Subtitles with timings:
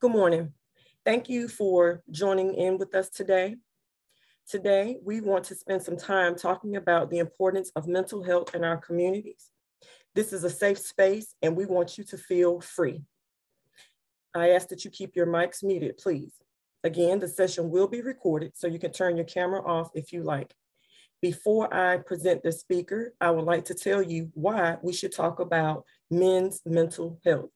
[0.00, 0.52] Good morning.
[1.04, 3.56] Thank you for joining in with us today.
[4.48, 8.62] Today, we want to spend some time talking about the importance of mental health in
[8.62, 9.50] our communities.
[10.14, 13.02] This is a safe space and we want you to feel free.
[14.34, 16.34] I ask that you keep your mics muted, please.
[16.84, 20.22] Again, the session will be recorded so you can turn your camera off if you
[20.22, 20.54] like.
[21.22, 25.40] Before I present the speaker, I would like to tell you why we should talk
[25.40, 27.50] about men's mental health.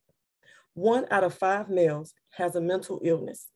[0.75, 3.48] One out of five males has a mental illness,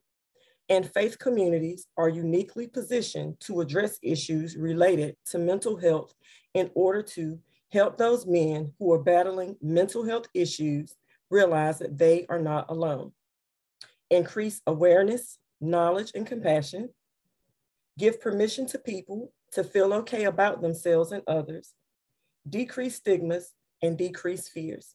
[0.68, 6.12] and faith communities are uniquely positioned to address issues related to mental health
[6.55, 7.38] in order to
[7.70, 10.95] help those men who are battling mental health issues
[11.30, 13.12] realize that they are not alone.
[14.10, 16.91] Increase awareness, knowledge, and compassion.
[17.98, 21.72] Give permission to people to feel okay about themselves and others.
[22.48, 23.52] Decrease stigmas
[23.83, 24.94] and decrease fears.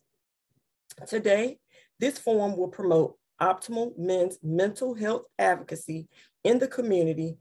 [1.07, 1.59] Today,
[1.99, 6.08] this forum will promote optimal men's mental health advocacy
[6.44, 7.38] in the community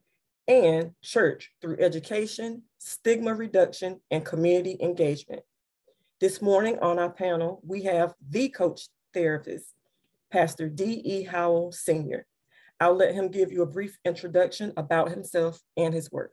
[0.47, 5.43] and church through education, stigma reduction, and community engagement.
[6.21, 9.75] This morning on our panel, we have the coach therapist,
[10.33, 11.25] Pastor D.E.
[11.25, 12.27] Howell Sr.
[12.81, 16.33] I'll let him give you a brief introduction about himself and his work.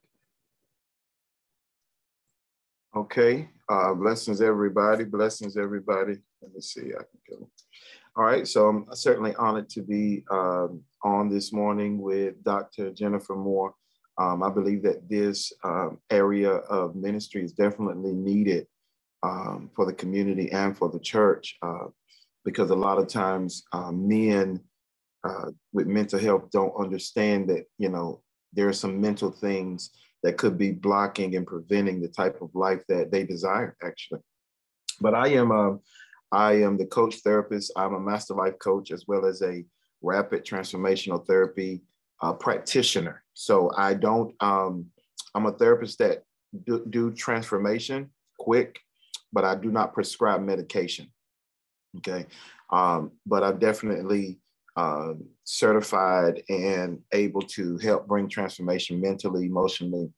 [2.95, 6.17] Okay, uh, blessings everybody, blessings everybody.
[6.41, 7.49] Let me see, I can go.
[8.17, 12.91] All right, so I'm certainly honored to be um, on this morning with Dr.
[12.91, 13.73] Jennifer Moore.
[14.17, 18.67] Um, I believe that this um, area of ministry is definitely needed
[19.21, 21.87] um, for the community and for the church uh,
[22.45, 24.61] because a lot of times uh, men
[25.27, 28.21] uh, with mental health don't understand that, you know,
[28.53, 29.89] there are some mental things
[30.23, 34.21] that could be blocking and preventing the type of life that they desire, actually.
[35.01, 35.81] But I am um,
[36.31, 37.71] I am the coach therapist.
[37.75, 39.63] I'm a master life coach as well as a
[40.01, 41.81] rapid transformational therapy
[42.21, 43.23] uh, practitioner.
[43.33, 44.87] So I don't, um,
[45.33, 46.23] I'm a therapist that
[46.65, 48.79] do, do, transformation quick,
[49.33, 51.11] but I do not prescribe medication.
[51.97, 52.25] Okay.
[52.71, 54.39] Um, but I'm definitely
[54.77, 55.13] uh,
[55.43, 60.11] certified and able to help bring transformation mentally, emotionally.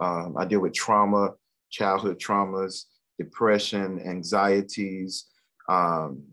[0.00, 1.30] Um, I deal with trauma,
[1.70, 2.84] childhood traumas,
[3.18, 5.26] depression, anxieties,
[5.68, 6.24] um,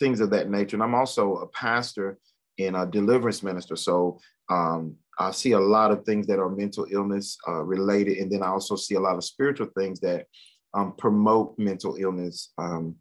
[0.00, 0.76] things of that nature.
[0.76, 2.18] And I'm also a pastor
[2.58, 3.76] and a deliverance minister.
[3.76, 4.18] So
[4.48, 8.18] um, I see a lot of things that are mental illness uh, related.
[8.18, 10.26] And then I also see a lot of spiritual things that
[10.74, 12.52] um, promote mental illness.
[12.58, 12.96] Um,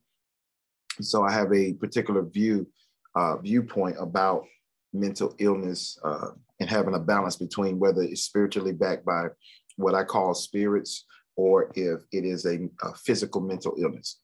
[1.01, 2.67] so I have a particular view,
[3.15, 4.45] uh, viewpoint about
[4.93, 6.29] mental illness uh,
[6.59, 9.27] and having a balance between whether it's spiritually backed by
[9.77, 11.05] what I call spirits
[11.35, 14.19] or if it is a, a physical mental illness.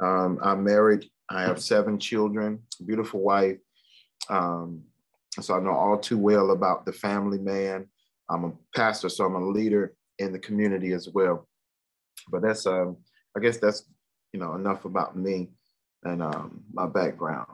[0.00, 1.08] Um, I'm married.
[1.30, 3.58] I have seven children, beautiful wife.
[4.28, 4.82] Um,
[5.40, 7.86] so I know all too well about the family man.
[8.30, 11.48] I'm a pastor, so I'm a leader in the community as well.
[12.30, 12.98] But that's, um,
[13.36, 13.84] I guess that's,
[14.32, 15.50] you know, enough about me
[16.04, 17.48] and um, my background.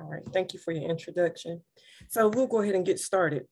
[0.00, 1.62] All right, thank you for your introduction.
[2.08, 3.46] So we'll go ahead and get started.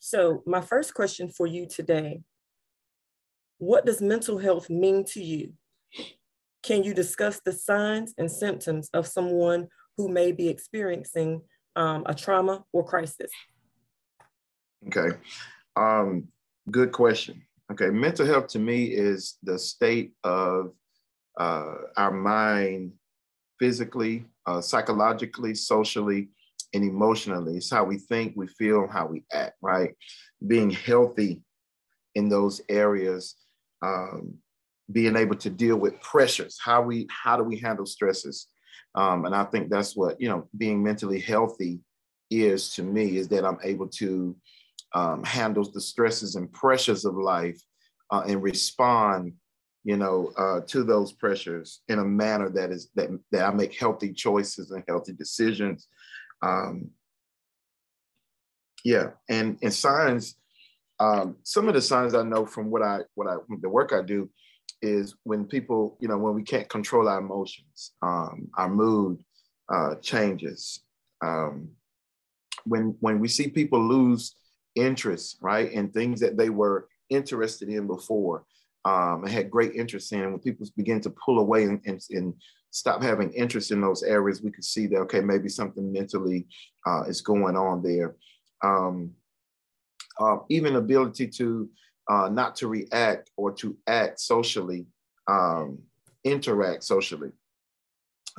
[0.00, 2.22] So my first question for you today
[3.62, 5.52] what does mental health mean to you?
[6.64, 11.42] Can you discuss the signs and symptoms of someone who may be experiencing
[11.76, 13.30] um, a trauma or crisis?
[14.88, 15.16] Okay,
[15.76, 16.26] um,
[16.72, 17.40] good question.
[17.70, 20.72] Okay, mental health to me is the state of
[21.38, 22.92] uh, our mind
[23.60, 26.30] physically, uh, psychologically, socially,
[26.74, 27.58] and emotionally.
[27.58, 29.94] It's how we think, we feel, how we act, right?
[30.44, 31.42] Being healthy
[32.16, 33.36] in those areas
[33.82, 34.34] um,
[34.90, 36.58] being able to deal with pressures.
[36.62, 38.48] How we how do we handle stresses?
[38.94, 41.80] Um, and i think that's what you know being mentally healthy
[42.30, 44.36] is to me is that i'm able to
[44.94, 47.60] um, handle the stresses and pressures of life
[48.10, 49.32] uh, and respond
[49.84, 53.78] you know uh, to those pressures in a manner that is that, that i make
[53.78, 55.88] healthy choices and healthy decisions.
[56.42, 56.90] Um,
[58.84, 60.36] yeah and and signs
[61.02, 64.02] um, some of the signs I know from what I what I the work I
[64.02, 64.30] do
[64.80, 69.22] is when people you know when we can't control our emotions, um, our mood
[69.72, 70.84] uh, changes.
[71.20, 71.70] Um,
[72.64, 74.36] when when we see people lose
[74.76, 78.44] interest, right, in things that they were interested in before,
[78.84, 82.34] um, had great interest in, when people begin to pull away and, and, and
[82.70, 86.46] stop having interest in those areas, we could see that okay, maybe something mentally
[86.86, 88.14] uh, is going on there.
[88.62, 89.14] Um,
[90.22, 91.68] uh, even ability to
[92.08, 94.86] uh, not to react or to act socially,
[95.28, 95.78] um,
[96.24, 97.30] interact socially.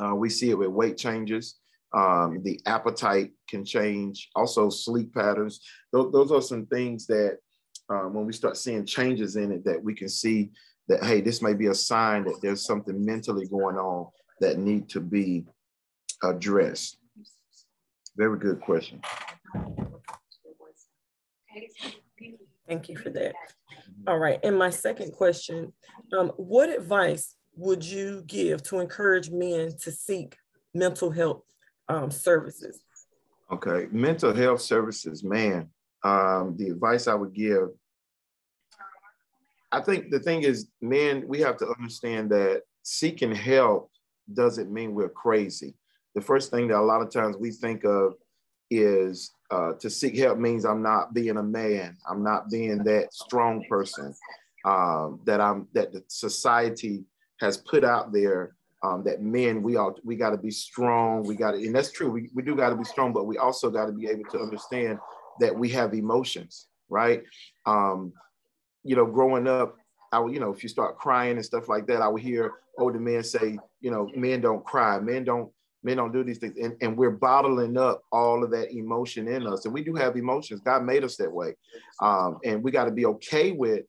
[0.02, 1.56] Uh, we see it with weight changes.
[1.96, 4.30] Um, the appetite can change.
[4.36, 5.62] Also, sleep patterns.
[5.92, 7.38] Those, those are some things that
[7.90, 10.52] um, when we start seeing changes in it, that we can see
[10.88, 14.08] that hey, this may be a sign that there's something mentally going on
[14.40, 15.46] that need to be
[16.24, 16.98] addressed.
[18.18, 19.02] Very good question.
[22.68, 23.34] Thank you for that.
[24.08, 24.40] All right.
[24.44, 25.74] And my second question
[26.18, 30.36] um, What advice would you give to encourage men to seek
[30.74, 31.44] mental health
[31.90, 32.82] um, services?
[33.52, 33.88] Okay.
[33.92, 35.70] Mental health services, man,
[36.04, 37.70] um, the advice I would give.
[39.72, 43.92] I think the thing is, men, we have to understand that seeking help
[44.32, 45.76] doesn't mean we're crazy.
[46.16, 48.14] The first thing that a lot of times we think of
[48.80, 51.98] is uh, to seek help means I'm not being a man.
[52.10, 54.16] I'm not being that strong person
[54.66, 57.04] um, that I'm that the society
[57.40, 58.56] has put out there.
[58.86, 61.24] Um, that men we all we got to be strong.
[61.24, 62.12] We got to, and that's true.
[62.12, 64.40] We, we do got to be strong, but we also got to be able to
[64.40, 65.00] understand
[65.40, 67.24] that we have emotions, right?
[67.66, 68.12] Um,
[68.84, 69.78] you know, growing up,
[70.12, 72.52] I would, you know, if you start crying and stuff like that, I would hear
[72.78, 75.52] older men say, you know, men don't cry, men don't
[75.84, 76.56] men don't do these things.
[76.62, 79.66] And, and we're bottling up all of that emotion in us.
[79.66, 80.62] And we do have emotions.
[80.62, 81.56] God made us that way.
[82.02, 83.84] Um, and we got to be okay with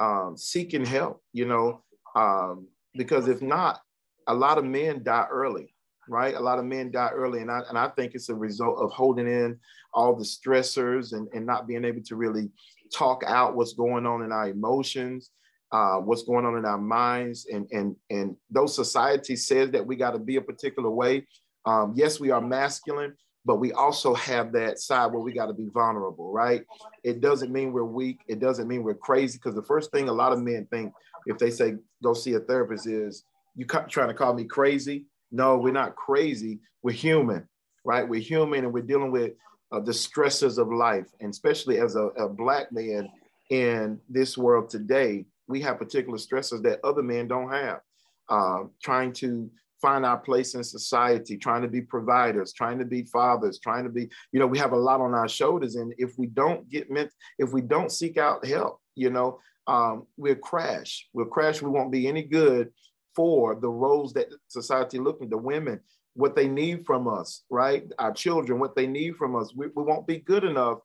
[0.00, 1.82] um, seeking help you know?
[2.14, 3.80] Um, because if not
[4.26, 5.74] a lot of men die early
[6.08, 6.34] right?
[6.34, 7.40] A lot of men die early.
[7.40, 9.58] And I, and I think it's a result of holding in
[9.92, 12.50] all the stressors and, and not being able to really
[12.92, 15.30] talk out what's going on in our emotions
[15.72, 17.46] uh, what's going on in our minds.
[17.52, 21.26] And and and those societies says that we got to be a particular way
[21.66, 23.14] um, yes we are masculine
[23.44, 26.64] but we also have that side where we got to be vulnerable right?
[27.04, 28.20] It doesn't mean we're weak.
[28.26, 29.38] It doesn't mean we're crazy.
[29.38, 30.92] Because the first thing a lot of men think
[31.26, 33.24] if they say go see a therapist is
[33.54, 35.06] you trying to call me crazy?
[35.30, 36.60] No we're not crazy.
[36.82, 37.48] We're human
[37.84, 38.08] right?
[38.08, 39.32] We're human and we're dealing with
[39.70, 43.08] uh, the stresses of life and especially as a, a black man
[43.50, 47.80] in this world today we have particular stresses that other men don't have.
[48.28, 49.48] Uh, trying to
[49.80, 53.90] find our place in society, trying to be providers, trying to be fathers, trying to
[53.90, 55.76] be, you know, we have a lot on our shoulders.
[55.76, 60.06] And if we don't get meant, if we don't seek out help, you know, um,
[60.16, 61.08] we'll crash.
[61.12, 61.60] We'll crash.
[61.60, 62.72] We won't be any good
[63.14, 65.80] for the roles that society looking, the women,
[66.14, 67.84] what they need from us, right?
[67.98, 69.52] Our children, what they need from us.
[69.54, 70.78] We, we won't be good enough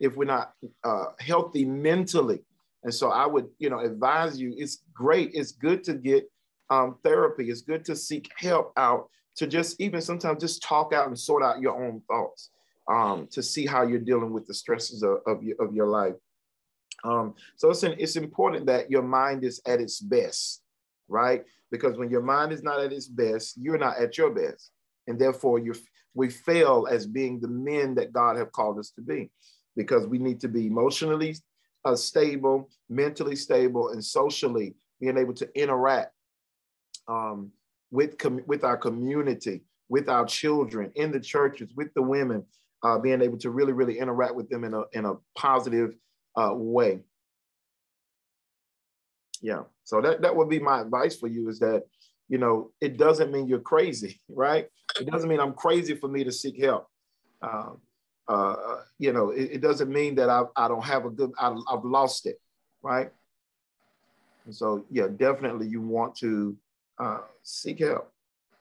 [0.00, 0.52] if we're not
[0.82, 2.40] uh, healthy mentally.
[2.84, 4.54] And so I would, you know, advise you.
[4.56, 5.30] It's great.
[5.32, 6.30] It's good to get
[6.70, 7.50] um, therapy.
[7.50, 9.08] It's good to seek help out.
[9.38, 12.50] To just even sometimes just talk out and sort out your own thoughts.
[12.88, 16.14] Um, to see how you're dealing with the stresses of, of, your, of your life.
[17.02, 20.62] Um, so it's, an, it's important that your mind is at its best,
[21.08, 21.44] right?
[21.70, 24.70] Because when your mind is not at its best, you're not at your best.
[25.06, 25.74] And therefore, you
[26.14, 29.30] we fail as being the men that God have called us to be
[29.76, 31.36] because we need to be emotionally
[31.84, 36.12] uh, stable, mentally stable, and socially being able to interact
[37.08, 37.50] um,
[37.90, 38.16] with,
[38.46, 42.44] with our community, with our children, in the churches, with the women,
[42.82, 45.94] uh, being able to really, really interact with them in a, in a positive
[46.36, 47.00] uh, way.
[49.40, 51.84] Yeah, so that, that would be my advice for you is that,
[52.28, 54.66] you know, it doesn't mean you're crazy, right?
[54.98, 56.86] It doesn't mean I'm crazy for me to seek help.
[57.42, 57.80] Um,
[58.28, 61.54] uh, you know, it, it, doesn't mean that I, I don't have a good, I,
[61.70, 62.40] I've lost it,
[62.82, 63.10] right?
[64.46, 66.56] And so, yeah, definitely you want to
[66.98, 68.12] uh, seek help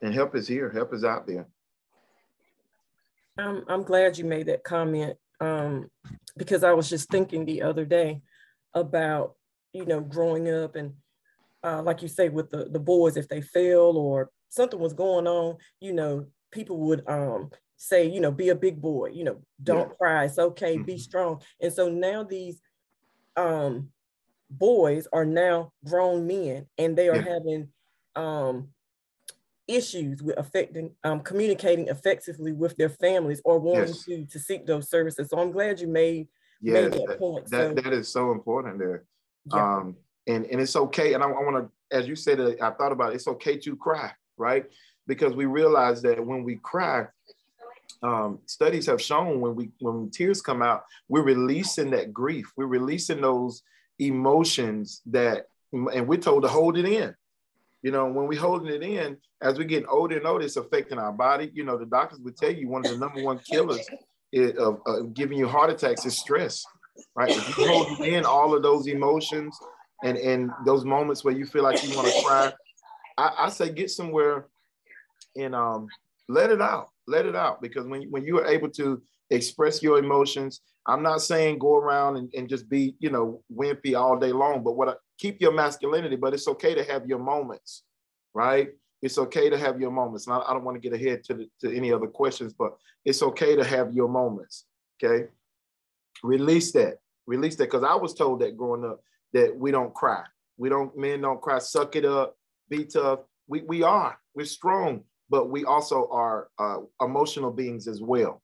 [0.02, 1.48] and help is here, help is out there.
[3.38, 5.90] I'm, I'm glad you made that comment um,
[6.38, 8.22] because I was just thinking the other day
[8.74, 9.36] about,
[9.72, 10.94] you know, growing up and
[11.64, 15.28] uh, like you say with the, the boys, if they fail or something was going
[15.28, 17.50] on, you know, people would um,
[17.84, 19.96] say, you know, be a big boy, you know, don't yeah.
[19.98, 20.86] cry, it's okay, mm-hmm.
[20.86, 21.42] be strong.
[21.62, 22.62] And so now these
[23.36, 23.90] um,
[24.50, 27.34] boys are now grown men and they are yeah.
[27.34, 27.68] having
[28.16, 28.70] um,
[29.68, 34.06] issues with affecting, um, communicating effectively with their families or wanting yes.
[34.06, 35.30] to, to seek those services.
[35.30, 36.28] So I'm glad you made,
[36.62, 37.50] yes, made that, that point.
[37.50, 39.04] That, so, that is so important there.
[39.54, 39.78] Yeah.
[39.78, 41.16] Um, and, and it's okay.
[41.16, 43.58] And I, I want to, as you said, uh, I thought about it, it's okay
[43.58, 44.66] to cry, right?
[45.06, 47.08] Because we realize that when we cry,
[48.02, 52.52] um, studies have shown when we when tears come out, we're releasing that grief.
[52.58, 53.64] We're releasing those
[54.00, 57.16] emotions that, and we're told to hold it in.
[57.82, 60.98] You know, when we're holding it in, as we get older and older, it's affecting
[60.98, 61.52] our body.
[61.54, 63.86] You know, the doctors would tell you one of the number one killers
[64.36, 66.66] of, of giving you heart attacks is stress,
[67.16, 67.30] right?
[67.30, 69.58] If you hold in all of those emotions
[70.04, 72.54] and and those moments where you feel like you want to cry,
[73.18, 74.48] I, I say get somewhere
[75.36, 75.88] and um,
[76.28, 77.62] let it out, let it out.
[77.62, 82.18] Because when, when you are able to express your emotions, I'm not saying go around
[82.18, 85.54] and, and just be, you know, wimpy all day long, but what I, keep your
[85.54, 87.84] masculinity, but it's okay to have your moments,
[88.34, 88.70] right?
[89.02, 90.28] It's okay to have your moments.
[90.28, 92.74] Now, I don't want to get ahead to, the, to any other questions, but
[93.06, 94.66] it's okay to have your moments,
[95.02, 95.28] okay?
[96.24, 99.02] Release that, release that, because I was told that growing up
[99.34, 100.24] that we don't cry.
[100.58, 102.36] We don't, men don't cry, suck it up,
[102.70, 103.20] be tough.
[103.48, 108.42] We, we are, we're strong, but we also are uh, emotional beings as well,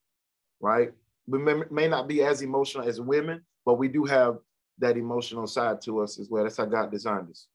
[0.59, 0.91] right?
[1.27, 4.37] We may, may not be as emotional as women, but we do have
[4.79, 6.43] that emotional side to us as well.
[6.43, 7.47] That's how God designed us.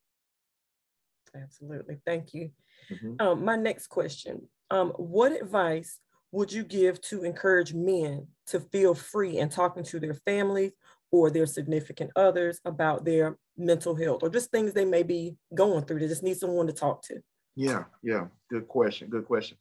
[1.35, 1.99] Absolutely.
[2.07, 2.51] Thank you.
[2.93, 3.15] Mm-hmm.
[3.19, 5.99] Um, my next question um, What advice
[6.33, 10.73] would you give to encourage men to feel free in talking to their families
[11.11, 15.85] or their significant others about their mental health or just things they may be going
[15.85, 16.01] through?
[16.01, 17.21] They just need someone to talk to.
[17.57, 18.27] Yeah, yeah.
[18.51, 19.09] Good question.
[19.09, 19.57] Good question.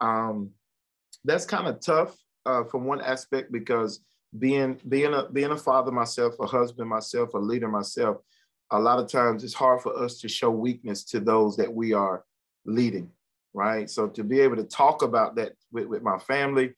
[0.00, 0.50] Um,
[1.24, 4.00] that's kind of tough uh, from one aspect because
[4.38, 8.18] being being a being a father myself, a husband myself, a leader myself,
[8.70, 11.92] a lot of times it's hard for us to show weakness to those that we
[11.92, 12.24] are
[12.66, 13.10] leading,
[13.54, 13.88] right?
[13.88, 16.74] So to be able to talk about that with, with my family,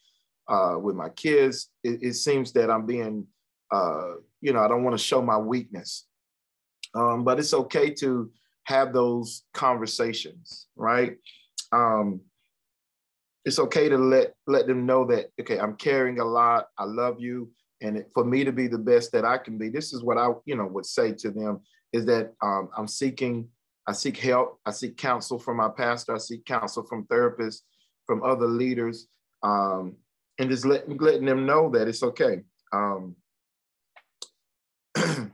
[0.49, 3.27] uh, with my kids, it, it seems that I'm being,
[3.73, 6.07] uh, you know, I don't want to show my weakness,
[6.95, 8.31] um, but it's okay to
[8.65, 11.17] have those conversations, right?
[11.73, 12.21] Um,
[13.45, 17.21] it's okay to let let them know that okay i'm carrying a lot i love
[17.21, 17.51] you
[17.81, 20.29] and for me to be the best that i can be this is what i
[20.45, 21.61] you know would say to them
[21.93, 23.49] is that um, i'm seeking
[23.87, 27.61] i seek help i seek counsel from my pastor i seek counsel from therapists
[28.07, 29.07] from other leaders
[29.43, 29.97] um,
[30.39, 32.41] and just let, letting them know that it's okay
[32.73, 33.17] um,
[34.95, 35.31] that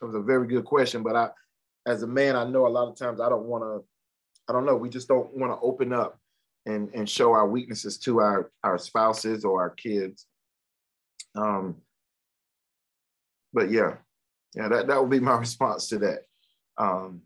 [0.00, 1.28] was a very good question but i
[1.88, 3.84] as a man i know a lot of times i don't want to
[4.48, 6.20] i don't know we just don't want to open up
[6.68, 10.26] and, and show our weaknesses to our, our spouses or our kids.
[11.34, 11.76] Um,
[13.52, 13.94] but yeah,
[14.54, 16.20] yeah, that, that would be my response to that.
[16.76, 17.22] Um,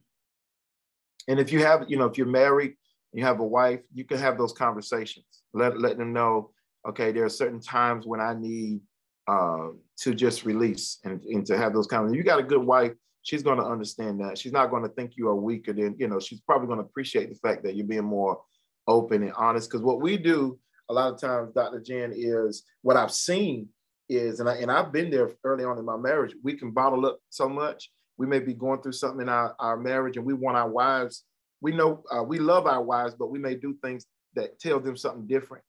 [1.29, 2.75] and if you have, you know, if you're married,
[3.13, 5.27] you have a wife, you can have those conversations.
[5.53, 6.51] Let, let them know,
[6.89, 8.81] okay, there are certain times when I need
[9.29, 12.17] uh, to just release and, and to have those conversations.
[12.17, 12.93] You got a good wife,
[13.23, 14.39] she's going to understand that.
[14.39, 16.85] She's not going to think you are weaker than, you know, she's probably going to
[16.85, 18.41] appreciate the fact that you're being more
[18.87, 19.71] open and honest.
[19.71, 21.81] Because what we do a lot of times, Dr.
[21.81, 23.69] Jen, is what I've seen
[24.09, 27.07] is, and, I, and I've been there early on in my marriage, we can bottle
[27.07, 27.91] up so much.
[28.19, 31.25] We may be going through something in our, our marriage and we want our wives,
[31.63, 34.97] we know uh, we love our wives, but we may do things that tell them
[34.97, 35.65] something different.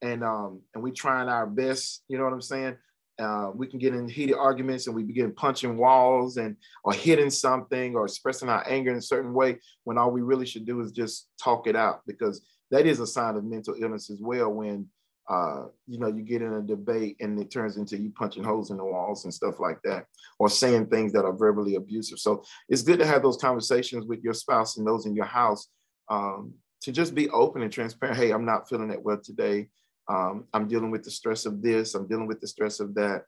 [0.00, 2.76] And um, and we're trying our best, you know what I'm saying?
[3.18, 7.30] Uh, we can get in heated arguments and we begin punching walls and or hitting
[7.30, 10.80] something or expressing our anger in a certain way when all we really should do
[10.80, 14.50] is just talk it out because that is a sign of mental illness as well
[14.50, 14.88] when
[15.30, 18.70] uh, you know you get in a debate and it turns into you punching holes
[18.70, 20.06] in the walls and stuff like that
[20.38, 22.18] or saying things that are verbally abusive.
[22.18, 25.68] So it's good to have those conversations with your spouse and those in your house
[26.10, 26.52] um,
[26.82, 28.18] to just be open and transparent.
[28.18, 29.68] Hey i'm not feeling that well today
[30.08, 33.24] um, I'm dealing with the stress of this, I'm dealing with the stress of that,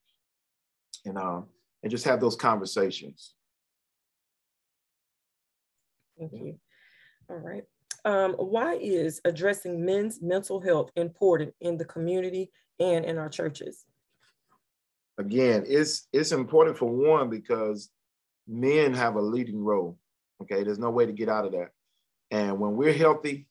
[1.04, 1.46] and um,
[1.82, 3.34] and just have those conversations.
[6.18, 6.58] Thank you.
[7.28, 7.64] All right.
[8.04, 13.84] Um, why is addressing men's mental health important in the community and in our churches?
[15.18, 17.90] Again, it's it's important for one because
[18.46, 19.98] men have a leading role.
[20.42, 21.70] Okay, there's no way to get out of that.
[22.30, 23.46] And when we're healthy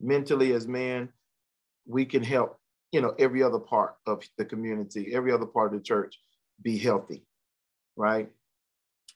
[0.00, 1.10] mentally as men,
[1.86, 2.59] we can help
[2.92, 6.18] you know, every other part of the community, every other part of the church
[6.62, 7.24] be healthy,
[7.96, 8.28] right?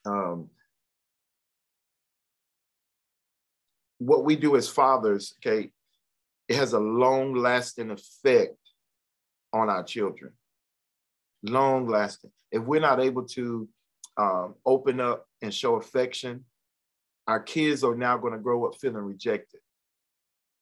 [0.06, 0.50] Um,
[3.98, 5.70] what we do as fathers, okay,
[6.48, 8.56] it has a long lasting effect
[9.52, 10.32] on our children.
[11.42, 12.30] Long lasting.
[12.50, 13.68] If we're not able to
[14.16, 16.44] um, open up and show affection,
[17.26, 19.60] our kids are now going to grow up feeling rejected,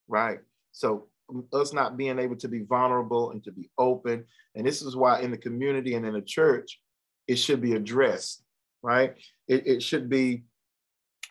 [0.09, 0.39] right?
[0.71, 1.09] So
[1.53, 4.25] us not being able to be vulnerable and to be open.
[4.55, 6.81] And this is why in the community and in the church,
[7.29, 8.43] it should be addressed,
[8.83, 9.15] right?
[9.49, 10.45] It, it should be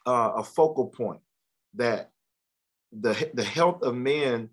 [0.07, 1.21] uh, a focal point
[1.75, 2.11] that
[2.91, 4.49] the, the health of men,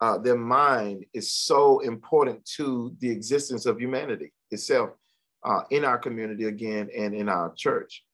[0.00, 4.90] uh, their mind is so important to the existence of humanity itself
[5.44, 8.04] uh, in our community again and in our church.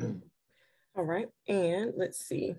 [0.00, 2.54] All right, and let's see.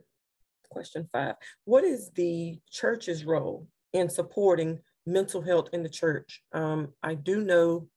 [0.70, 6.44] Question five What is the church's role in supporting mental health in the church?
[6.54, 7.88] Um, I do know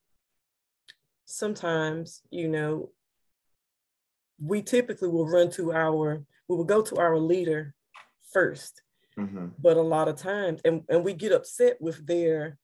[1.25, 2.91] sometimes, you know,
[4.43, 7.75] we typically will run to our, we will go to our leader
[8.35, 8.71] 1st
[9.19, 9.47] mm-hmm.
[9.59, 12.57] But a lot of times, and, and we get upset with their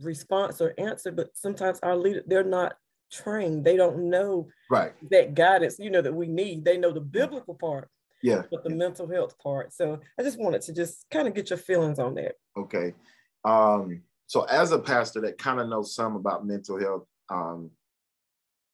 [0.00, 2.76] response or answer, but sometimes our leader, they're not
[3.10, 3.64] trained.
[3.64, 6.64] They don't know right that guidance, you know, that we need.
[6.64, 7.88] They know the biblical part.
[8.22, 8.42] Yeah.
[8.50, 8.76] But the yeah.
[8.76, 9.72] mental health part.
[9.72, 12.34] So I just wanted to just kind of get your feelings on that.
[12.56, 12.94] Okay.
[13.44, 17.70] Um, so as a pastor that kind of knows some about mental health, um,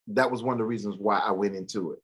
[0.07, 1.99] that was one of the reasons why I went into it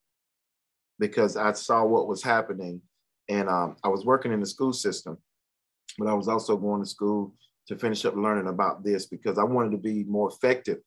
[1.00, 2.82] because I saw what was happening
[3.30, 5.18] and um, I was working in the school system,
[5.98, 7.34] but I was also going to school
[7.68, 10.80] to finish up learning about this because I wanted to be more effective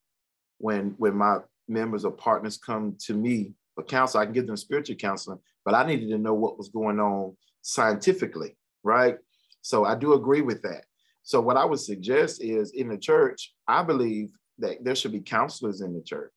[0.62, 1.38] when when my
[1.68, 4.20] members or partners come to me for counsel.
[4.20, 7.36] I can give them spiritual counseling, but I needed to know what was going on
[7.62, 9.18] scientifically, right?
[9.60, 10.84] So I do agree with that.
[11.24, 15.20] So what I would suggest is in the church, I believe that there should be
[15.20, 16.32] counselors in the church,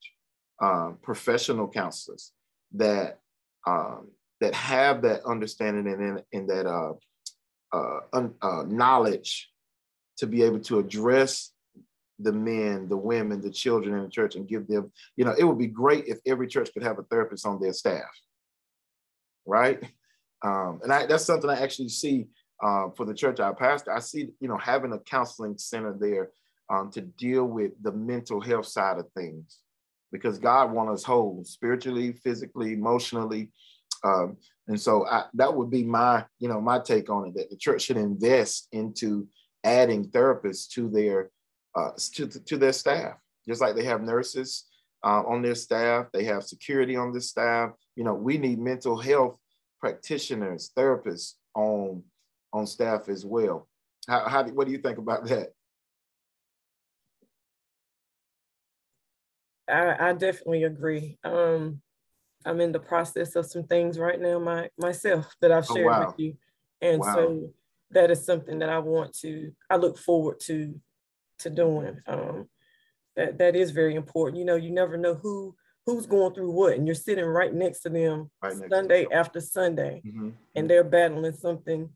[0.62, 2.32] uh, professional counselors
[2.74, 3.20] that
[3.68, 4.10] um,
[4.42, 6.94] that have that understanding and, that uh,
[7.74, 9.50] uh, uh, knowledge
[10.18, 11.52] to be able to address
[12.20, 15.44] the men, the women, the children in the church and give them, you know, it
[15.44, 18.10] would be great if every church could have a therapist on their staff,
[19.46, 19.84] right?
[20.44, 22.28] Um, and I, that's something I actually see
[22.64, 23.92] uh, for the church I pastor.
[23.92, 26.32] I see, you know, having a counseling center there
[26.70, 29.60] um, to deal with the mental health side of things
[30.12, 33.50] because God wants us whole spiritually, physically, emotionally.
[34.04, 37.50] Um, and so I, that would be my, you know, my take on it that
[37.50, 39.28] the church should invest into
[39.64, 41.32] adding therapists to their
[41.76, 43.18] uh, to, to their staff,
[43.48, 44.66] just like they have nurses
[45.04, 47.72] uh, on their staff, they have security on their staff.
[47.96, 49.38] You know, we need mental health
[49.80, 52.04] practitioners, therapists on
[52.54, 53.68] on staff as well.
[54.08, 55.50] How, how what do you think about that?
[59.68, 61.18] I, I definitely agree.
[61.24, 61.82] Um,
[62.46, 65.88] I'm in the process of some things right now my myself that I've oh, shared
[65.88, 66.08] oh, wow.
[66.08, 66.38] with you,
[66.82, 67.16] and wow.
[67.16, 67.50] so
[67.92, 69.52] that is something that I want to.
[69.70, 70.80] I look forward to
[71.40, 72.00] to doing.
[72.08, 72.48] Um,
[73.16, 74.40] that that is very important.
[74.40, 77.82] You know, you never know who who's going through what, and you're sitting right next
[77.82, 79.14] to them right Sunday them.
[79.14, 80.30] after Sunday, mm-hmm.
[80.56, 81.90] and they're battling something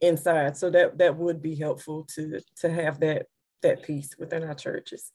[0.00, 0.56] inside.
[0.56, 3.26] So that that would be helpful to to have that
[3.62, 5.12] that piece within our churches.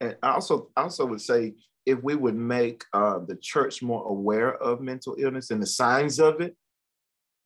[0.00, 4.04] And I also I also would say if we would make uh, the church more
[4.06, 6.56] aware of mental illness and the signs of it,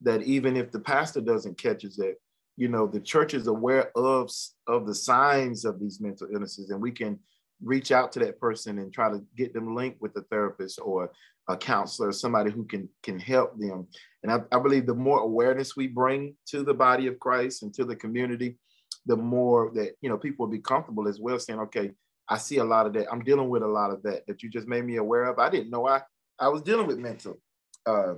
[0.02, 2.20] that even if the pastor doesn't catch it,
[2.56, 4.30] you know the church is aware of
[4.66, 7.18] of the signs of these mental illnesses and we can
[7.62, 11.10] reach out to that person and try to get them linked with a therapist or
[11.48, 13.86] a counselor somebody who can can help them.
[14.22, 17.72] And I, I believe the more awareness we bring to the body of christ and
[17.74, 18.58] to the community
[19.06, 21.92] the more that you know people will be comfortable as well saying okay
[22.28, 23.06] i see a lot of that.
[23.10, 25.38] I'm dealing with a lot of that that you just made me aware of.
[25.38, 26.02] I didn't know i
[26.38, 27.38] i was dealing with mental
[27.86, 28.14] uh,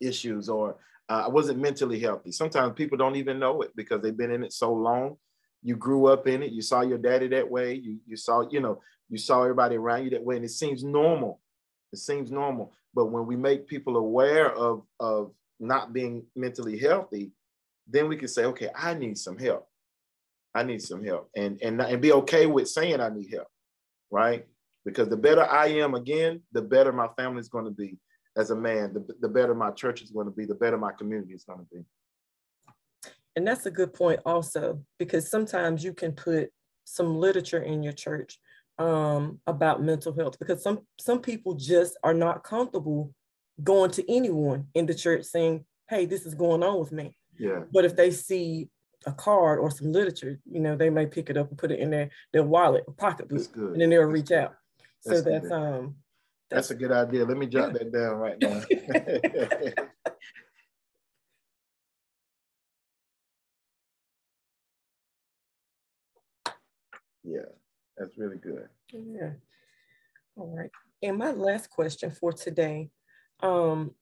[0.00, 0.76] issues or
[1.08, 2.32] uh, I wasn't mentally healthy.
[2.32, 5.16] Sometimes people don't even know it because they've been in it so long.
[5.62, 6.52] You grew up in it.
[6.52, 7.74] You saw your daddy that way.
[7.74, 10.82] You you saw you know you saw everybody around you that way, and it seems
[10.82, 11.40] normal.
[11.92, 12.74] It seems normal.
[12.94, 17.32] But when we make people aware of of not being mentally healthy,
[17.86, 19.66] then we can say, okay, I need some help.
[20.54, 23.48] I need some help, and and and be okay with saying I need help,
[24.10, 24.46] right?
[24.84, 27.98] Because the better I am, again, the better my family is going to be
[28.36, 30.92] as a man, the, the better my church is going to be, the better my
[30.92, 31.84] community is going to be.
[33.36, 36.50] And that's a good point also, because sometimes you can put
[36.84, 38.38] some literature in your church
[38.78, 43.12] um, about mental health, because some, some people just are not comfortable
[43.62, 47.16] going to anyone in the church saying, hey, this is going on with me.
[47.38, 47.62] Yeah.
[47.72, 48.68] But if they see
[49.06, 51.78] a card or some literature, you know, they may pick it up and put it
[51.78, 54.38] in their, their wallet or pocketbook, and then they'll that's reach good.
[54.38, 54.54] out.
[55.00, 55.96] So that's, that's um
[56.54, 57.24] that's a good idea.
[57.24, 58.62] Let me jot that down right now.
[67.24, 67.40] yeah,
[67.96, 68.68] that's really good.
[68.92, 69.32] Yeah.
[70.36, 70.70] All right.
[71.02, 72.90] And my last question for today,
[73.40, 73.94] um,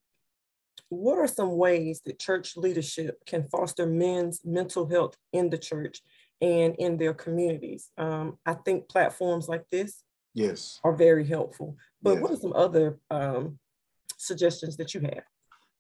[0.89, 6.03] what are some ways that church leadership can foster men's mental health in the church
[6.41, 7.91] and in their communities?
[7.97, 10.03] Um, I think platforms like this
[10.35, 12.23] yes are very helpful but yes.
[12.23, 13.59] what are some other um,
[14.17, 15.25] suggestions that you have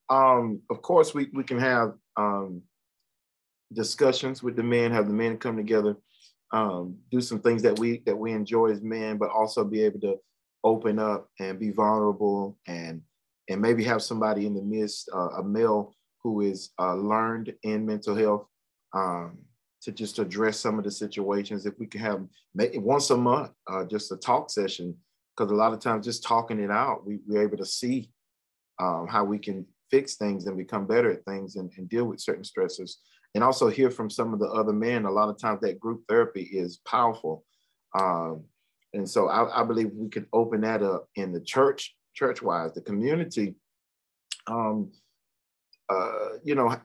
[0.08, 2.62] um, of course we, we can have um,
[3.72, 5.96] discussions with the men have the men come together
[6.52, 10.00] um, do some things that we that we enjoy as men but also be able
[10.00, 10.16] to
[10.64, 13.02] open up and be vulnerable and
[13.48, 17.84] and maybe have somebody in the midst uh, a male who is uh, learned in
[17.84, 18.46] mental health
[18.94, 19.38] um,
[19.82, 21.66] to just address some of the situations.
[21.66, 22.24] If we can have
[22.76, 24.96] once a month, uh, just a talk session,
[25.36, 28.10] because a lot of times just talking it out, we, we're able to see
[28.80, 32.20] um, how we can fix things and become better at things and, and deal with
[32.20, 32.94] certain stressors.
[33.34, 35.04] And also hear from some of the other men.
[35.04, 37.44] A lot of times that group therapy is powerful.
[37.98, 38.44] Um,
[38.92, 42.74] and so I, I, believe we can open that up in the church, church wise,
[42.74, 43.54] the community,
[44.46, 44.92] um,
[45.88, 46.76] uh, you know,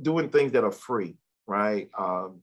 [0.00, 1.16] doing things that are free,
[1.46, 1.88] right?
[1.98, 2.42] Um,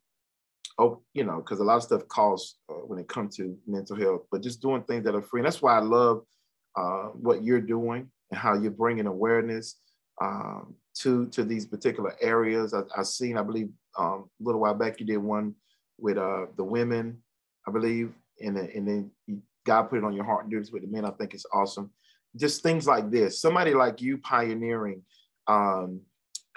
[0.81, 3.95] oh, you know, because a lot of stuff costs uh, when it comes to mental
[3.95, 5.41] health, but just doing things that are free.
[5.41, 6.23] And that's why I love
[6.75, 9.77] uh, what you're doing and how you're bringing awareness
[10.19, 12.73] um, to to these particular areas.
[12.73, 15.55] I, have seen, I believe, um, a little while back you did one
[15.99, 17.21] with uh, the women,
[17.67, 20.71] I believe, and then, and then God put it on your heart and do this
[20.71, 21.05] with the men.
[21.05, 21.91] I think it's awesome.
[22.35, 23.39] Just things like this.
[23.39, 25.03] Somebody like you pioneering.
[25.47, 26.01] Um,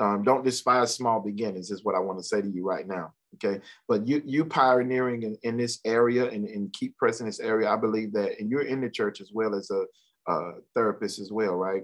[0.01, 3.13] um, don't despise small beginnings is what I want to say to you right now.
[3.35, 3.61] Okay.
[3.88, 7.70] But you you pioneering in, in this area and, and keep pressing this area.
[7.70, 9.85] I believe that, and you're in the church as well as a,
[10.31, 11.83] a therapist as well, right?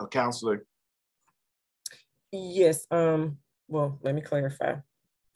[0.00, 0.64] A counselor.
[2.32, 2.86] Yes.
[2.90, 4.76] Um, well, let me clarify.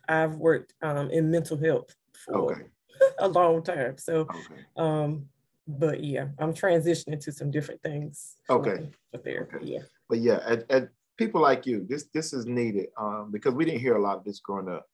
[0.09, 2.63] I've worked um, in mental health for okay.
[3.19, 3.97] a long time.
[3.99, 4.63] So okay.
[4.77, 5.27] um,
[5.67, 8.37] but yeah, I'm transitioning to some different things.
[8.51, 8.91] Okay.
[9.11, 9.57] For therapy.
[9.57, 9.67] Okay.
[9.67, 9.83] Yeah.
[10.09, 13.81] But yeah, at, at people like you, this this is needed um, because we didn't
[13.81, 14.87] hear a lot of this growing up.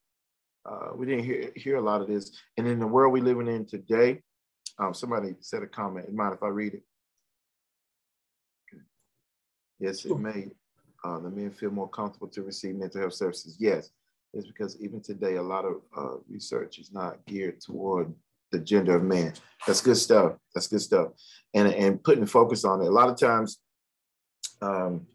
[0.68, 3.48] Uh, we didn't hear hear a lot of this, and in the world we're living
[3.48, 4.22] in today,
[4.78, 6.12] um, somebody said a comment.
[6.12, 6.83] Mind if I read it?
[8.72, 8.83] Okay.
[9.81, 10.48] Yes, it may.
[11.04, 13.57] Uh, the men feel more comfortable to receive mental health services.
[13.59, 13.90] Yes,
[14.35, 18.12] it's because even today, a lot of uh, research is not geared toward
[18.52, 19.33] the gender of man.
[19.66, 20.35] That's good stuff.
[20.54, 21.12] That's good stuff.
[21.54, 22.88] And and putting focus on it.
[22.88, 23.59] A lot of times,
[24.61, 25.07] um,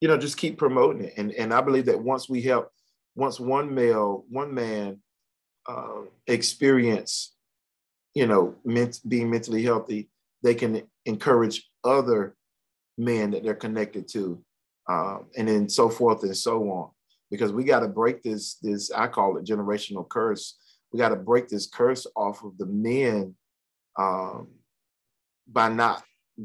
[0.00, 1.14] you know, just keep promoting it.
[1.16, 2.70] And and I believe that once we help
[3.14, 5.00] once one male, one man
[5.68, 7.34] uh, experience,
[8.14, 10.08] you know, ment- being mentally healthy,
[10.42, 12.36] they can encourage other
[12.96, 14.42] men that they're connected to,
[14.88, 16.90] um, and then so forth and so on.
[17.30, 20.58] Because we got to break this, this I call it generational curse.
[20.92, 23.34] We got to break this curse off of the men
[23.98, 24.48] um,
[25.46, 26.02] by not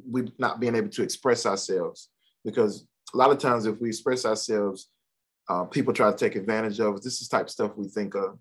[0.09, 2.09] we not being able to express ourselves.
[2.43, 4.89] Because a lot of times, if we express ourselves
[5.49, 7.01] uh, people try to take advantage of.
[7.01, 8.39] This is type of stuff we think of.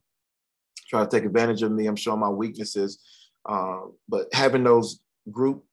[0.89, 1.87] Try to take advantage of me.
[1.87, 3.03] I'm showing my weaknesses.
[3.47, 5.65] Uh, but having those group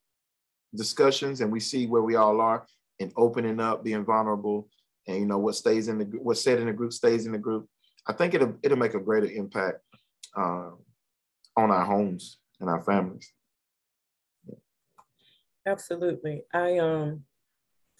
[0.75, 2.65] discussions and we see where we all are
[2.99, 4.69] and opening up, being vulnerable,
[5.07, 7.37] and you know what stays in the what's said in the group stays in the
[7.37, 7.67] group.
[8.07, 9.79] I think it'll it'll make a greater impact
[10.35, 10.71] uh,
[11.57, 13.31] on our homes and our families.
[15.65, 16.43] Absolutely.
[16.53, 17.23] I um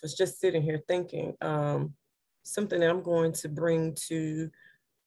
[0.02, 1.94] was just sitting here thinking um
[2.44, 4.50] something that I'm going to bring to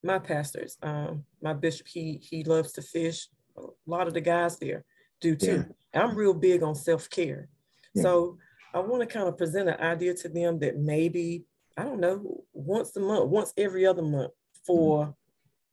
[0.02, 0.76] my pastors.
[0.82, 3.28] Um, my bishop, he he loves to fish.
[3.56, 4.84] A lot of the guys there
[5.20, 5.64] do too.
[5.94, 6.02] Yeah.
[6.02, 7.48] I'm real big on self-care.
[7.94, 8.02] Yeah.
[8.02, 8.38] So
[8.74, 11.44] I want to kind of present an idea to them that maybe,
[11.76, 14.32] I don't know, once a month, once every other month
[14.66, 15.12] for mm-hmm.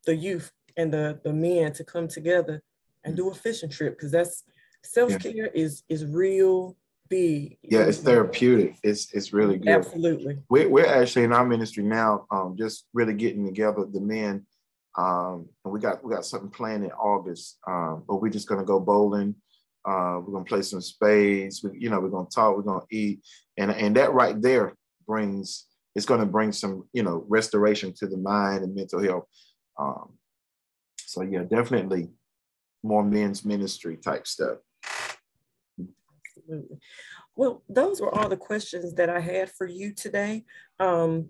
[0.06, 2.62] the youth and the, the men to come together
[3.04, 3.24] and mm-hmm.
[3.24, 4.44] do a fishing trip because that's
[4.84, 5.62] self-care yeah.
[5.62, 6.76] is is real
[7.12, 7.58] be.
[7.62, 8.76] Yeah, it's therapeutic.
[8.82, 9.68] It's it's really good.
[9.68, 10.38] Absolutely.
[10.48, 14.46] We're, we're actually in our ministry now, um, just really getting together the men.
[14.98, 17.58] Um, and we got we got something planned in August.
[17.66, 19.34] Um, but we're just gonna go bowling.
[19.84, 21.62] Uh, we're gonna play some spades.
[21.62, 22.56] We, you know, we're gonna talk.
[22.56, 23.20] We're gonna eat,
[23.56, 24.74] and and that right there
[25.06, 29.24] brings it's gonna bring some you know restoration to the mind and mental health.
[29.78, 30.18] Um,
[30.98, 32.10] so yeah, definitely
[32.82, 34.58] more men's ministry type stuff.
[36.36, 36.78] Absolutely.
[37.36, 40.44] Well, those were all the questions that I had for you today.
[40.80, 41.28] Um,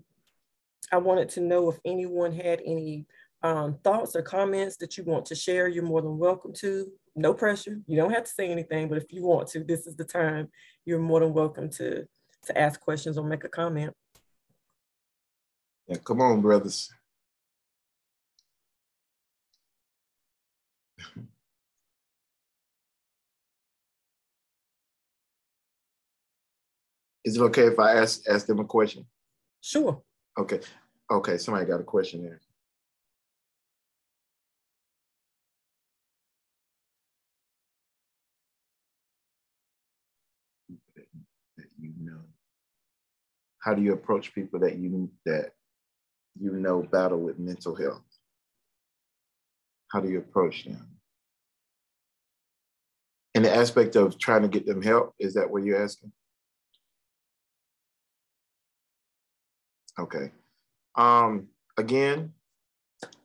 [0.91, 3.05] I wanted to know if anyone had any
[3.41, 5.67] um, thoughts or comments that you want to share.
[5.67, 6.91] You're more than welcome to.
[7.15, 7.79] No pressure.
[7.85, 10.49] You don't have to say anything, but if you want to, this is the time.
[10.85, 12.07] You're more than welcome to
[12.45, 13.93] to ask questions or make a comment.
[15.87, 16.89] Yeah, come on, brothers.
[27.25, 29.05] Is it okay if I ask ask them a question?
[29.61, 30.01] Sure.
[30.37, 30.59] Okay.
[31.09, 31.37] Okay.
[31.37, 32.41] Somebody got a question there.
[41.57, 42.19] That you know.
[43.59, 45.51] How do you approach people that you that
[46.39, 48.03] you know battle with mental health?
[49.89, 50.87] How do you approach them?
[53.35, 56.11] In the aspect of trying to get them help, is that what you're asking?
[59.99, 60.31] Okay.
[60.95, 62.33] Um, again,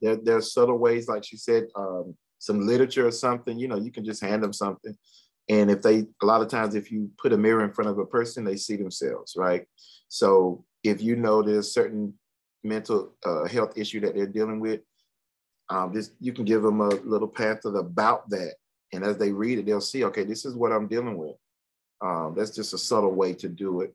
[0.01, 3.91] there, there's subtle ways, like she said, um, some literature or something, you know, you
[3.91, 4.97] can just hand them something.
[5.49, 7.99] And if they, a lot of times, if you put a mirror in front of
[7.99, 9.67] a person, they see themselves, right?
[10.09, 12.15] So if you know there's certain
[12.63, 14.81] mental uh, health issue that they're dealing with,
[15.71, 18.55] um, just you can give them a little pamphlet about that,
[18.93, 21.37] and as they read it, they'll see, okay, this is what I'm dealing with.
[22.01, 23.95] Um, that's just a subtle way to do it.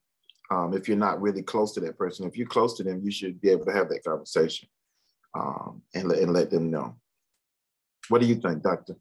[0.52, 3.12] Um, if you're not really close to that person, if you're close to them, you
[3.12, 4.68] should be able to have that conversation
[5.34, 6.96] um, and, and let them know.
[8.10, 8.96] What do you think, Doctor?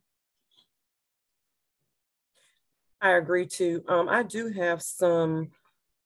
[3.01, 3.83] I agree too.
[3.89, 5.51] Um, I do have some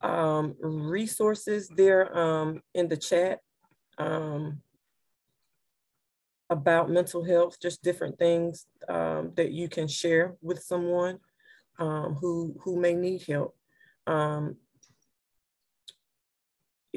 [0.01, 3.40] um, resources there um, in the chat
[3.99, 4.62] um,
[6.49, 11.18] about mental health, just different things um, that you can share with someone
[11.79, 13.55] um, who, who may need help.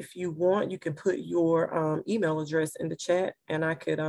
[0.00, 3.74] Um, if you want, you can put your email address in the chat and I
[3.74, 4.00] could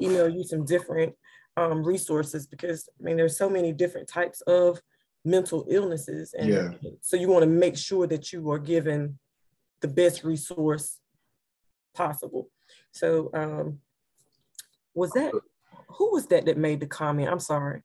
[0.00, 1.14] email you some different
[1.56, 4.80] resources because I mean, there's so many different types of
[5.24, 6.34] mental illnesses.
[6.38, 6.70] And yeah.
[7.00, 9.18] so you want to make sure that you are given
[9.80, 10.98] the best resource
[11.94, 12.50] possible.
[12.92, 13.78] So um,
[14.94, 15.32] was that,
[15.88, 17.28] who was that that made the comment?
[17.28, 17.82] I'm sorry.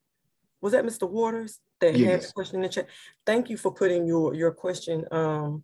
[0.61, 1.09] Was that Mr.
[1.09, 2.09] Waters that yes.
[2.09, 2.87] had a question in the chat?
[3.25, 5.63] Thank you for putting your, your question um,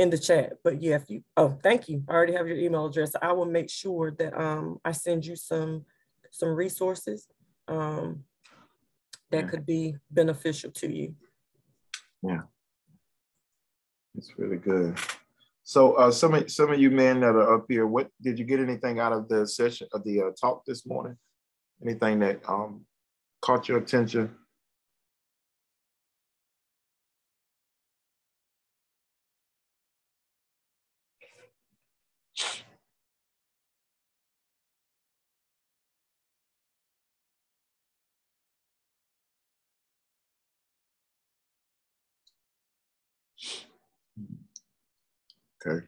[0.00, 0.54] in the chat.
[0.64, 2.02] But yeah, if you, oh, thank you.
[2.08, 3.12] I already have your email address.
[3.20, 5.84] I will make sure that um, I send you some,
[6.30, 7.28] some resources.
[7.68, 8.24] Um,
[9.30, 11.14] that could be beneficial to you.
[12.22, 12.40] Yeah,
[14.16, 14.98] it's really good.
[15.62, 18.44] So uh, some of some of you men that are up here, what did you
[18.44, 21.16] get anything out of the session of the uh, talk this morning?
[21.80, 22.86] Anything that um,
[23.40, 24.34] caught your attention?
[45.66, 45.84] Okay.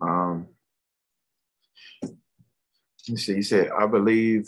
[0.00, 0.48] Um,
[3.16, 4.46] see, you said, I believe,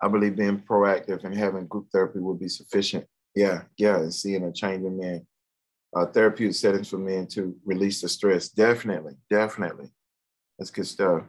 [0.00, 3.06] I believe being proactive and having group therapy will be sufficient.
[3.34, 5.26] Yeah, yeah, and seeing a change in men.
[5.94, 8.48] Uh, therapeutic settings for men to release the stress.
[8.48, 9.90] Definitely, definitely.
[10.58, 11.24] That's good stuff.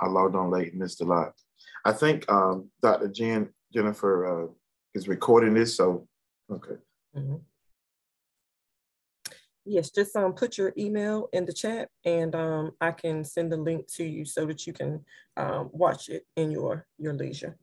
[0.00, 1.32] I logged on late, missed a lot.
[1.84, 3.08] I think um, Dr.
[3.08, 4.46] Jen Jennifer uh,
[4.94, 6.08] is recording this, so
[6.50, 6.76] okay.
[7.16, 7.36] Mm-hmm.
[9.64, 13.56] Yes, just um, put your email in the chat and um, I can send the
[13.56, 15.04] link to you so that you can
[15.36, 17.56] um, watch it in your, your leisure.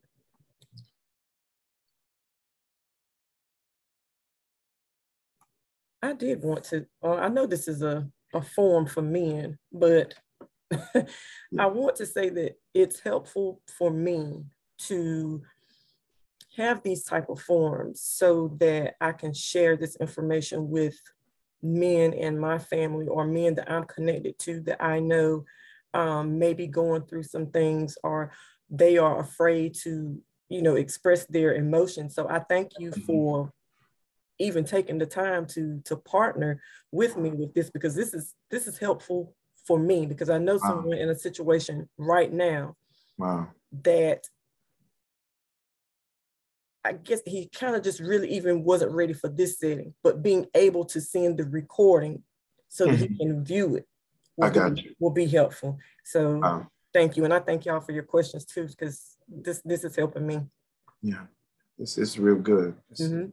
[6.02, 10.14] I did want to, uh, I know this is a a form for men, but
[11.58, 14.44] I want to say that it's helpful for me
[14.86, 15.42] to
[16.56, 20.98] have these type of forums so that I can share this information with
[21.62, 25.44] men in my family or men that I'm connected to that I know
[25.92, 28.32] um, maybe going through some things or
[28.70, 32.14] they are afraid to, you know, express their emotions.
[32.14, 33.00] So I thank you mm-hmm.
[33.02, 33.52] for
[34.40, 38.66] even taking the time to to partner with me with this because this is this
[38.66, 39.34] is helpful
[39.66, 40.68] for me because I know wow.
[40.68, 42.74] someone in a situation right now
[43.18, 43.48] wow.
[43.84, 44.26] that
[46.84, 50.46] I guess he kind of just really even wasn't ready for this setting, but being
[50.54, 52.22] able to send the recording
[52.68, 53.16] so that he mm-hmm.
[53.16, 53.86] can view it
[54.40, 54.94] will, I got be, you.
[54.98, 55.78] will be helpful.
[56.04, 56.66] So wow.
[56.92, 57.24] thank you.
[57.24, 60.40] And I thank y'all for your questions too, because this this is helping me.
[61.02, 61.26] Yeah,
[61.78, 62.74] this is real good.
[62.94, 63.26] Mm-hmm.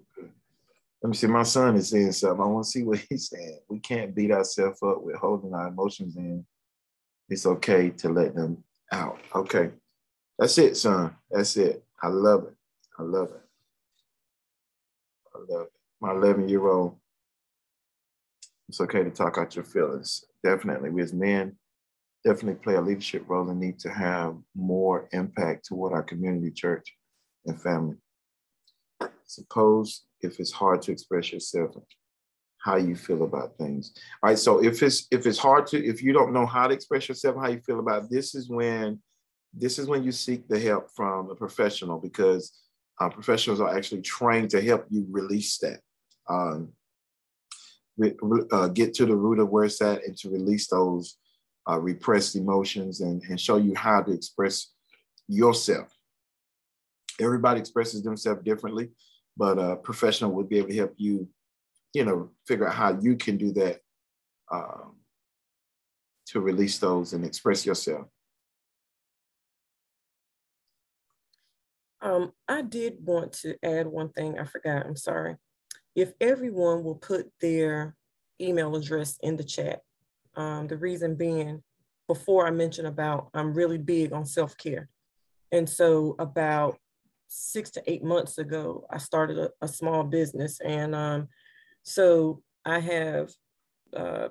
[1.07, 1.27] Let me see.
[1.27, 2.41] My son is saying something.
[2.41, 3.59] I want to see what he's saying.
[3.69, 6.45] We can't beat ourselves up with holding our emotions in.
[7.29, 9.17] It's okay to let them out.
[9.33, 9.69] Okay.
[10.37, 11.15] That's it, son.
[11.31, 11.81] That's it.
[12.03, 12.55] I love it.
[12.99, 13.41] I love it.
[15.33, 15.73] I love it.
[16.01, 16.97] My 11 year old,
[18.67, 20.25] it's okay to talk out your feelings.
[20.43, 20.89] Definitely.
[20.89, 21.55] We as men
[22.25, 26.97] definitely play a leadership role and need to have more impact toward our community, church,
[27.45, 27.95] and family.
[29.25, 31.75] Suppose if it's hard to express yourself,
[32.59, 33.93] how you feel about things.
[34.21, 34.39] All right.
[34.39, 37.37] So if it's if it's hard to if you don't know how to express yourself,
[37.37, 38.99] how you feel about it, this is when
[39.53, 42.59] this is when you seek the help from a professional because
[42.99, 45.79] uh, professionals are actually trained to help you release that.
[46.29, 46.73] Um,
[48.51, 51.17] uh, get to the root of where it's at and to release those
[51.69, 54.71] uh, repressed emotions and, and show you how to express
[55.27, 55.87] yourself.
[57.19, 58.89] Everybody expresses themselves differently
[59.37, 61.29] but a professional would be able to help you
[61.93, 63.79] you know, figure out how you can do that
[64.51, 64.97] um,
[66.27, 68.07] to release those and express yourself.
[72.01, 74.37] Um, I did want to add one thing.
[74.37, 74.85] I forgot.
[74.85, 75.37] I'm sorry.
[75.95, 77.95] If everyone will put their
[78.39, 79.81] email address in the chat,
[80.35, 81.63] um, the reason being,
[82.07, 84.87] before I mentioned about I'm really big on self care,
[85.51, 86.77] and so about
[87.27, 91.27] six to eight months ago, I started a, a small business, and um,
[91.83, 93.31] so I have
[93.95, 94.29] uh,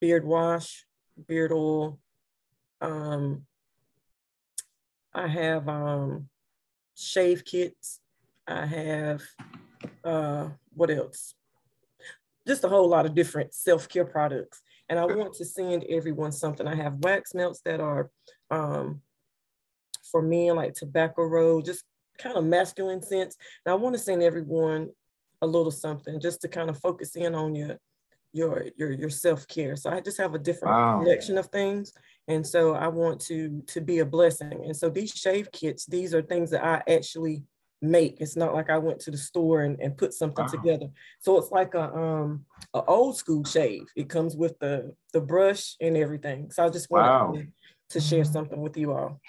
[0.00, 0.86] beard wash,
[1.26, 1.98] beard oil.
[2.80, 3.46] Um,
[5.14, 6.28] I have um,
[6.96, 8.00] shave kits.
[8.46, 9.22] I have,
[10.04, 11.34] uh, what else?
[12.46, 14.60] Just a whole lot of different self-care products.
[14.88, 16.66] And I want to send everyone something.
[16.66, 18.10] I have wax melts that are
[18.50, 19.00] um,
[20.14, 21.82] for men, like tobacco roll, just
[22.18, 23.36] kind of masculine scents.
[23.66, 24.90] And I want to send everyone
[25.42, 27.78] a little something just to kind of focus in on your
[28.32, 29.74] your your your self-care.
[29.74, 31.00] So I just have a different wow.
[31.00, 31.92] collection of things.
[32.28, 34.62] And so I want to to be a blessing.
[34.64, 37.42] And so these shave kits, these are things that I actually
[37.82, 38.20] make.
[38.20, 40.50] It's not like I went to the store and, and put something wow.
[40.52, 40.86] together.
[41.18, 43.86] So it's like a um a old school shave.
[43.96, 46.52] It comes with the the brush and everything.
[46.52, 47.32] So I just wanted wow.
[47.34, 47.46] to,
[47.90, 49.20] to share something with you all.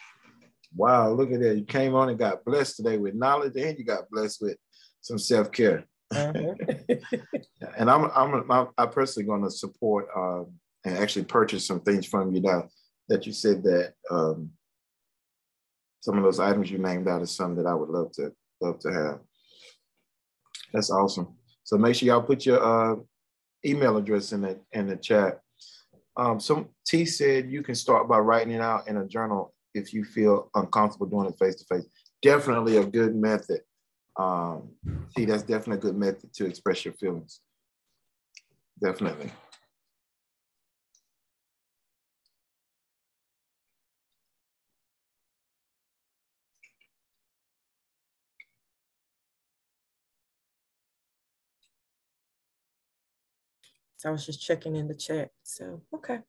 [0.75, 1.57] Wow, look at that.
[1.57, 4.57] You came on and got blessed today with knowledge and you got blessed with
[5.01, 5.85] some self-care.
[6.11, 6.53] Uh-huh.
[7.77, 10.43] and I'm, I'm, I'm, I'm personally going to support uh,
[10.85, 12.69] and actually purchase some things from you now
[13.09, 14.51] that you said that um,
[16.01, 18.79] some of those items you named out is some that I would love to love
[18.81, 19.19] to have.
[20.71, 21.35] That's awesome.
[21.63, 22.97] So make sure y'all put your uh,
[23.65, 25.39] email address in the in the chat.
[26.15, 29.93] Um, some T said you can start by writing it out in a journal if
[29.93, 31.85] you feel uncomfortable doing it face to face.
[32.21, 33.61] Definitely a good method.
[34.17, 34.69] Um,
[35.15, 37.41] see, that's definitely a good method to express your feelings.
[38.81, 39.31] Definitely.
[53.97, 55.31] So I was just checking in the chat.
[55.43, 56.19] So, okay.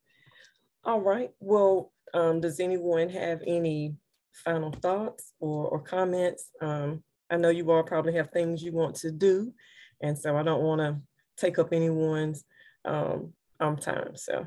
[0.87, 1.31] All right.
[1.41, 3.97] Well, um, does anyone have any
[4.45, 6.53] final thoughts or, or comments?
[6.63, 9.53] Um, I know you all probably have things you want to do.
[10.01, 10.97] And so I don't want to
[11.37, 12.45] take up anyone's
[12.85, 14.15] um, um, time.
[14.15, 14.47] So.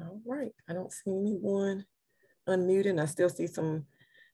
[0.00, 1.84] All right, I don't see anyone
[2.48, 3.00] unmuted.
[3.00, 3.84] I still see some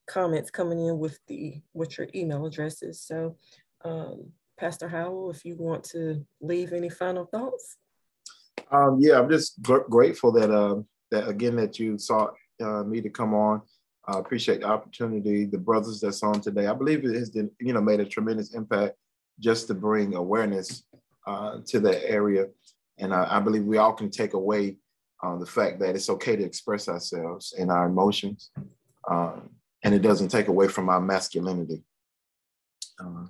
[0.06, 3.00] comments coming in with the with your email addresses.
[3.00, 3.36] So
[3.84, 7.76] um, Pastor Howell, if you want to leave any final thoughts.
[8.70, 13.00] Um, yeah, I'm just gr- grateful that uh, that again that you sought uh, me
[13.00, 13.62] to come on.
[14.06, 15.46] I appreciate the opportunity.
[15.46, 18.54] The brothers that's on today, I believe it has been, you know made a tremendous
[18.54, 18.96] impact
[19.40, 20.84] just to bring awareness
[21.26, 22.46] uh, to that area,
[22.98, 24.76] and I, I, believe we all can take away
[25.22, 28.50] uh, the fact that it's okay to express ourselves and our emotions,
[29.10, 29.50] um,
[29.84, 31.84] and it doesn't take away from our masculinity.
[32.98, 33.26] Uh,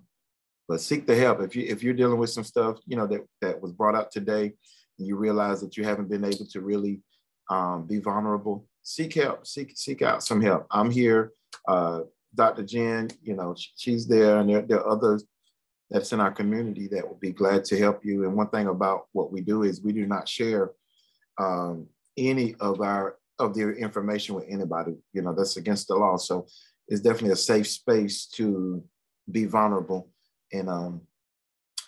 [0.66, 1.42] but seek the help.
[1.42, 4.10] If you if you're dealing with some stuff you know that that was brought up
[4.10, 4.52] today
[4.98, 7.00] and you realize that you haven't been able to really
[7.50, 9.46] um, be vulnerable seek help.
[9.46, 10.66] Seek seek out some help.
[10.70, 11.32] I'm here
[11.68, 12.00] uh,
[12.34, 15.24] dr jen you know she's there and there, there are others
[15.90, 18.24] that's in our community that will be glad to help you.
[18.24, 20.72] And one thing about what we do is we do not share
[21.38, 21.86] um,
[22.16, 26.46] any of our of their information with anybody you know that's against the law so
[26.88, 28.82] it's definitely a safe space to
[29.30, 30.08] be vulnerable
[30.52, 31.00] and um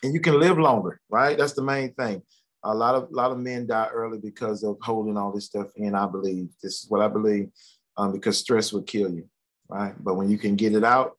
[0.02, 1.36] and you can live longer, right?
[1.36, 2.22] That's the main thing.
[2.62, 5.68] A lot of a lot of men die early because of holding all this stuff
[5.76, 5.94] in.
[5.94, 7.50] I believe this is what I believe,
[7.96, 9.28] um, because stress would kill you,
[9.68, 9.94] right?
[9.98, 11.16] But when you can get it out,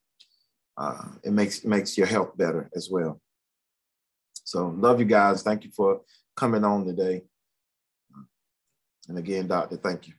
[0.77, 3.21] uh, it makes makes your health better as well.
[4.43, 5.43] So love you guys.
[5.43, 6.01] Thank you for
[6.35, 7.23] coming on today.
[9.07, 10.13] And again, doctor, thank you.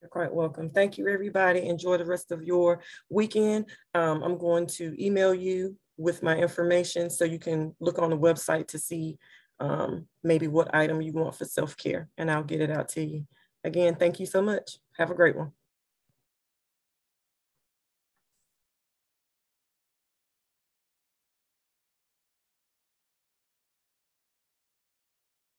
[0.00, 0.70] You're quite welcome.
[0.70, 1.66] Thank you, everybody.
[1.66, 2.80] Enjoy the rest of your
[3.10, 3.66] weekend.
[3.94, 8.18] Um, I'm going to email you with my information so you can look on the
[8.18, 9.18] website to see
[9.58, 13.26] um, maybe what item you want for self-care and I'll get it out to you.
[13.64, 14.78] Again, thank you so much.
[14.96, 15.50] Have a great one.